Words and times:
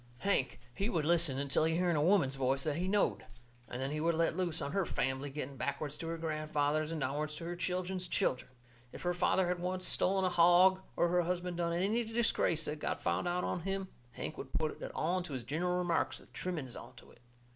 Hank, 0.21 0.59
he 0.73 0.89
would 0.89 1.05
listen 1.05 1.37
until 1.37 1.63
he 1.65 1.77
hearn 1.77 1.95
a 1.95 2.01
woman's 2.01 2.33
voice 2.35 2.63
that 2.63 2.77
he 2.77 2.87
knowed, 2.87 3.23
and 3.69 3.79
then 3.79 3.91
he 3.91 4.01
would 4.01 4.15
let 4.15 4.35
loose 4.35 4.59
on 4.59 4.71
her 4.71 4.83
fambly, 4.83 5.29
going 5.29 5.57
backwards 5.57 5.95
to 5.97 6.07
her 6.07 6.17
grandfathers 6.17 6.91
and 6.91 6.99
downwards 6.99 7.35
to 7.35 7.43
her 7.45 7.55
children's 7.55 8.07
children. 8.07 8.49
If 8.91 9.03
her 9.03 9.13
father 9.13 9.47
had 9.47 9.59
once 9.59 9.87
stolen 9.87 10.25
a 10.25 10.29
hog, 10.29 10.81
or 10.95 11.09
her 11.09 11.21
husband 11.21 11.57
done 11.57 11.73
any 11.73 12.03
disgrace 12.03 12.65
that 12.65 12.79
got 12.79 12.99
found 12.99 13.27
out 13.27 13.43
on 13.43 13.59
him, 13.59 13.89
Hank 14.13 14.39
would 14.39 14.53
put 14.53 14.81
it 14.81 14.91
all 14.95 15.17
into 15.19 15.33
his 15.33 15.43
gineral 15.43 15.77
remarks, 15.77 16.17
with 16.17 16.33
trimmings 16.33 16.75
onto 16.75 17.11
it. 17.11 17.19